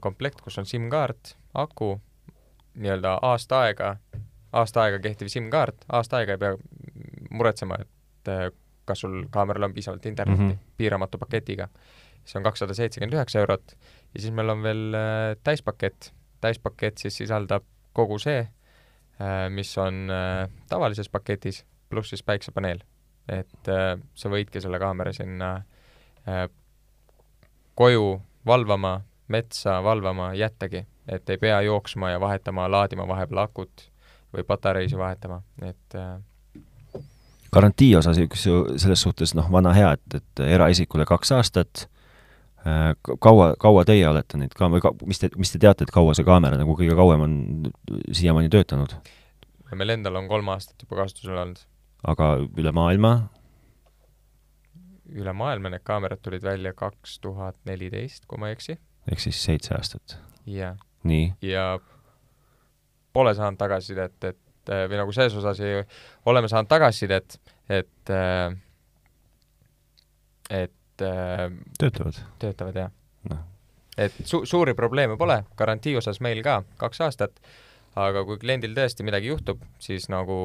[0.00, 1.96] komplekt, kus on SIM-kaart, aku,
[2.74, 3.96] nii-öelda aasta aega,
[4.52, 6.56] aasta aega kehtiv SIM-kaart, aasta aega ei pea
[7.34, 8.48] muretsema, et äh,
[8.84, 10.50] kas sul kaameral on piisavalt internetti mm.
[10.50, 10.74] -hmm.
[10.76, 11.68] piiramatu paketiga.
[12.24, 13.72] see on kakssada seitsekümmend üheksa eurot
[14.14, 16.12] ja siis meil on veel äh, täispakett.
[16.40, 18.48] täispakett siis sisaldab kogu see,
[19.50, 22.80] mis on äh, tavalises paketis, pluss siis päiksepaneel.
[23.28, 25.54] et äh, sa võidki selle kaamera sinna
[26.28, 26.48] äh,
[27.74, 33.88] koju valvama, metsa valvama jättagi, et ei pea jooksma ja vahetama, laadima vahepeal akut
[34.34, 36.18] või patareisid vahetama, et äh,
[37.54, 41.86] garantii osas üks ju selles suhtes noh, vana hea, et, et eraisikule kaks aastat,
[43.20, 46.16] kaua, kaua teie olete neid kaam-, või ka, mis te, mis te teate, et kaua
[46.16, 47.36] see kaamera nagu kõige kauem on
[48.12, 48.96] siiamaani töötanud?
[49.74, 51.64] meil endal on kolm aastat juba kasutusel olnud.
[52.06, 53.14] aga üle maailma
[55.14, 58.78] üle maailma need kaamerad tulid välja kaks tuhat neliteist, kui ma ei eksi,
[59.10, 60.16] ehk siis seitse aastat.
[60.46, 61.78] ja, nii, ja
[63.12, 65.82] pole saanud tagasisidet, et või nagu selles osas ei,
[66.26, 67.38] oleme saanud tagasisidet,
[67.68, 68.56] et äh,
[70.50, 72.20] et äh, töötavad.
[72.38, 72.90] töötavad jah
[73.30, 73.44] Noh.
[73.96, 77.40] et su-, suuri probleeme pole, garantii osas meil ka kaks aastat,
[77.96, 80.36] aga kui kliendil tõesti midagi juhtub, siis nagu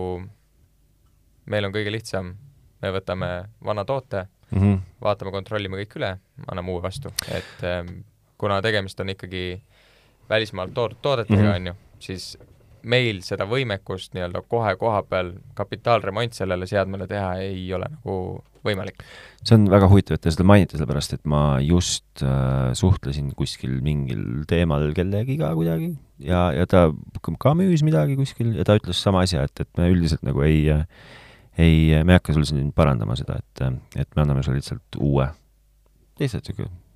[1.50, 2.36] meil on kõige lihtsam,
[2.82, 3.32] me võtame
[3.66, 4.80] vana toote, Mm -hmm.
[5.02, 6.18] vaatame, kontrollime kõik üle,
[6.48, 8.00] anname uue vastu, et ähm,
[8.40, 9.62] kuna tegemist on ikkagi
[10.30, 11.56] välismaalt toodud toodetega Mhm.
[11.56, 12.38] on ju, siis
[12.84, 18.16] meil seda võimekust nii-öelda kohe koha peal kapitaalremont sellele seadmele teha ei ole nagu
[18.64, 19.04] võimalik.
[19.44, 23.80] see on väga huvitav, et te seda mainite, sellepärast et ma just äh, suhtlesin kuskil
[23.84, 26.90] mingil teemal kellegiga kuidagi ja, ja ta
[27.40, 30.68] ka müüs midagi kuskil ja ta ütles sama asja, et, et me üldiselt nagu ei
[31.60, 33.64] ei, me ei hakka sul siin parandama seda, et,
[34.00, 35.28] et me anname sulle lihtsalt uue,
[36.20, 36.89] lihtsalt niisugune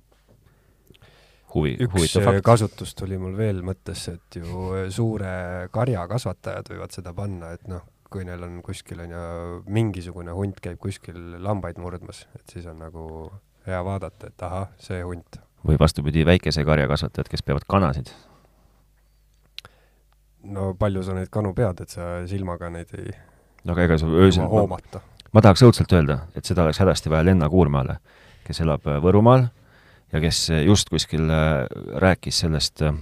[1.54, 5.34] huvi, üks kasutus tuli mul veel mõttesse, et ju suure
[5.74, 9.24] karja kasvatajad võivad seda panna, et noh, kui neil on kuskil on ju
[9.74, 13.08] mingisugune hunt käib kuskil lambaid murdmas, et siis on nagu
[13.66, 15.40] hea vaadata, et ahah, see hunt.
[15.64, 18.10] või vastupidi, väikese karja kasvatajad, kes peavad kanasid.
[20.44, 23.14] no palju sa neid kanu pead, et sa silmaga neid ei
[23.64, 25.00] no aga ega sa öösel hoomata.
[25.32, 27.98] ma tahaks õudselt öelda, et seda oleks hädasti vaja Lenna Kuurmaale,
[28.44, 29.48] kes elab äh, Võrumaal
[30.12, 31.64] ja kes just kuskil äh,
[32.02, 32.96] rääkis sellest, äh,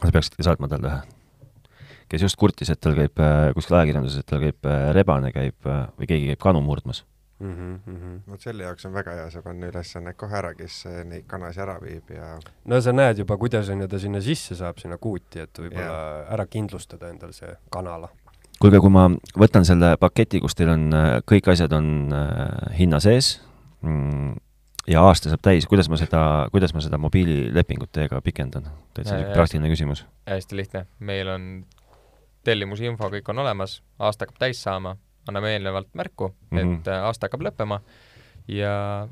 [0.00, 1.00] sa peaksidki saatma talle ühe,
[2.08, 3.18] kes just kurtis, et tal käib
[3.56, 7.04] kuskil ajakirjanduses, et tal käib rebane käib või keegi käib kanu murdmas
[7.40, 7.52] mm.
[7.52, 8.18] -hmm, mm -hmm.
[8.30, 11.78] vot selle jaoks on väga hea see panna ülesanne kohe ära, kes neid kanasi ära
[11.82, 15.40] viib ja no sa näed juba, kuidas on ju ta sinna sisse saab, sinna kuuti,
[15.40, 16.32] et võib-olla yeah.
[16.34, 18.08] ära kindlustada endal see kanala
[18.60, 20.88] kuulge, kui ma võtan selle paketi, kus teil on,
[21.28, 23.40] kõik asjad on äh, hinna sees
[23.82, 24.36] mm,
[24.90, 26.20] ja aasta saab täis, kuidas ma seda,
[26.52, 28.68] kuidas ma seda mobiililepingut teiega pikendan?
[28.94, 30.04] täitsa praktiline küsimus.
[30.28, 31.48] hästi lihtne, meil on
[32.44, 34.96] tellimusinfo, kõik on olemas, aasta hakkab täis saama,
[35.28, 36.78] anname eelnevalt märku mm, -hmm.
[36.80, 37.80] et äh, aasta hakkab lõppema
[38.48, 39.08] ja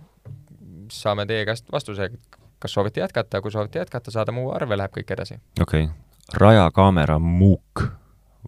[0.92, 2.11] saame teie käest vastuse,
[2.58, 5.40] kas soovite jätkata, kui soovite jätkata, saadame uue arve, läheb kõik edasi.
[5.61, 5.96] okei okay.,
[6.35, 7.88] rajakaamera muuk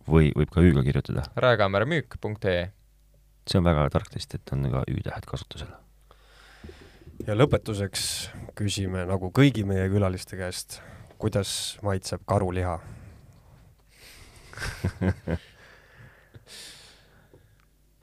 [0.09, 1.23] või võib ka Ü-ga kirjutada?
[1.37, 2.73] rajakaamera müük.ee
[3.51, 5.84] see on väga tark test, et on ka Ü-tähed kasutusel
[7.23, 10.81] ja lõpetuseks küsime nagu kõigi meie külaliste käest,
[11.21, 12.79] kuidas maitseb karuliha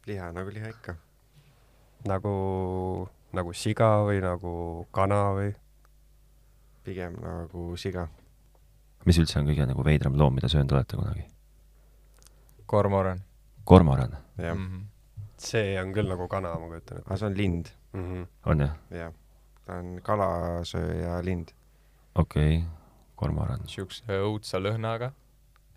[0.10, 0.96] liha nagu liha ikka.
[2.08, 2.34] nagu,
[3.36, 5.52] nagu siga või nagu kana või?
[6.84, 8.08] pigem nagu siga.
[9.06, 11.24] mis üldse on kõige nagu veidram loom, mida söönud olete kunagi?
[12.66, 13.20] kormoran.
[13.64, 14.12] kormoran?
[14.38, 14.92] jah mm -hmm
[15.42, 17.06] see on küll nagu kana, ma kujutan ette.
[17.08, 18.04] aga see on lind mm.
[18.04, 18.28] -hmm.
[18.46, 18.76] on jah?
[18.92, 19.14] jah,
[19.66, 21.54] ta on kalasööja lind.
[22.16, 22.70] okei okay.,
[23.16, 23.62] kormoran.
[23.66, 25.12] niisuguse õudsa lõhnaga,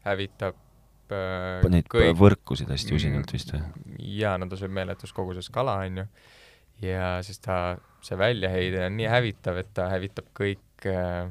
[0.07, 0.57] hävitab
[1.12, 2.16] äh, Neid kõik...
[2.18, 3.62] võrkusid hästi usinalt vist või?
[4.18, 6.07] jaa, no ta sööb meeletus koguses kala, on ju,
[6.88, 11.29] ja siis ta, see väljaheide on nii hävitav, et ta hävitab kõik äh,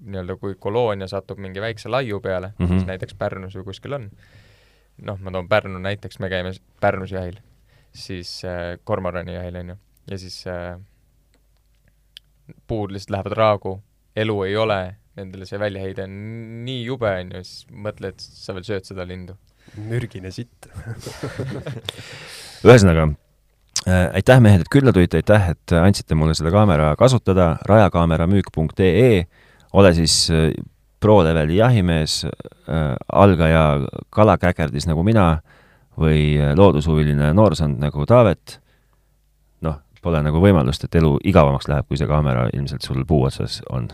[0.00, 2.74] nii-öelda kui koloonia satub mingi väikse laiu peale mm, -hmm.
[2.74, 4.10] mis näiteks Pärnus või kuskil on,
[5.02, 7.40] noh, ma toon Pärnu näiteks, me käime Pärnus jahil,
[7.96, 9.76] siis äh, kormorani jahil, on ju,
[10.10, 10.78] ja siis äh,
[12.66, 13.76] puud lihtsalt lähevad raagu,
[14.16, 14.80] elu ei ole,
[15.18, 16.16] nendele see väljaheide on
[16.66, 19.36] nii jube, on ju, siis mõtle, et sa veel sööd seda lindu.
[19.76, 20.66] mürgine sitt.
[22.66, 23.04] Ühesõnaga
[23.86, 29.24] äh,, aitäh, mehed, et külla tulite, aitäh, et andsite mulle seda kaamera kasutada, rajakaamera.müük.ee,
[29.78, 30.50] ole siis äh,
[31.00, 32.24] pro-leveli jahimees.
[32.24, 33.64] Äh,, algaja
[34.10, 35.40] kalakäkerdis nagu mina
[36.00, 38.58] või äh, loodushuviline noorsand nagu Taavet,
[39.66, 43.60] noh, pole nagu võimalust, et elu igavamaks läheb, kui see kaamera ilmselt sul puu otsas
[43.70, 43.90] on.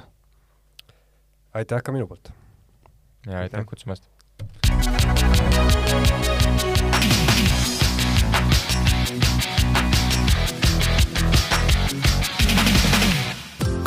[1.55, 2.33] aitäh ka minu poolt!
[3.27, 4.07] ja aitäh kutsumast!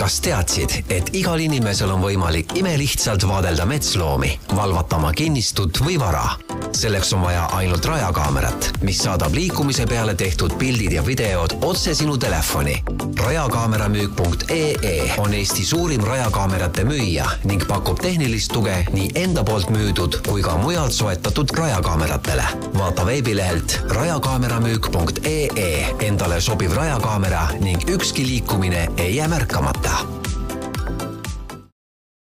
[0.10, 6.32] Kas teadsid, et igal inimesel on võimalik imelihtsalt vaadelda metsloomi, valvata oma kinnistut või vara?
[6.80, 12.18] selleks on vaja ainult rajakaamerat, mis saadab liikumise peale tehtud pildid ja videod otse sinu
[12.18, 12.84] telefoni.
[13.20, 20.42] rajakaameramüük.ee on Eesti suurim rajakaamerate müüja ning pakub tehnilist tuge nii enda poolt müüdud kui
[20.42, 22.46] ka mujalt soetatud rajakaameratele.
[22.78, 30.29] vaata veebilehelt rajakaameramüük.ee endale sobiv rajakaamera ning ükski liikumine ei jää märkamata 다.